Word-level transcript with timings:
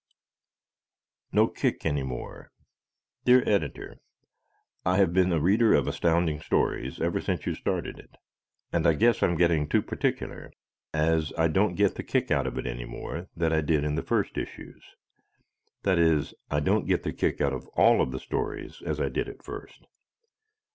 No 1.31 1.47
Kick 1.47 1.85
Any 1.85 2.01
More 2.01 2.51
Dear 3.23 3.47
Editor: 3.47 3.99
I 4.83 4.97
have 4.97 5.13
been 5.13 5.31
a 5.31 5.39
reader 5.39 5.75
of 5.75 5.87
Astounding 5.87 6.39
Stories 6.41 6.99
ever 6.99 7.21
since 7.21 7.45
you 7.45 7.53
started 7.53 7.99
it, 7.99 8.15
and 8.73 8.87
I 8.87 8.93
guess 8.93 9.21
I'm 9.21 9.37
getting 9.37 9.69
too 9.69 9.83
particular 9.83 10.51
as 10.91 11.31
I 11.37 11.49
don't 11.49 11.75
get 11.75 11.93
the 11.93 12.03
kick 12.03 12.31
out 12.31 12.47
of 12.47 12.57
it 12.57 12.65
any 12.65 12.85
more 12.85 13.27
that 13.37 13.53
I 13.53 13.61
did 13.61 13.83
out 13.83 13.91
of 13.91 13.95
the 13.95 14.01
first 14.01 14.39
issues. 14.39 14.83
That 15.83 15.99
is, 15.99 16.33
I 16.49 16.61
don't 16.61 16.87
get 16.87 17.03
the 17.03 17.13
kick 17.13 17.39
out 17.39 17.53
of 17.53 17.67
ALL 17.75 18.01
of 18.01 18.11
the 18.11 18.19
stories 18.19 18.81
as 18.83 18.99
I 18.99 19.07
did 19.07 19.29
at 19.29 19.43
first. 19.45 19.85